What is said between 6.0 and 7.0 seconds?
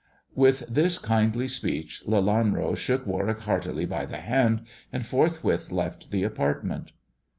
the apartment.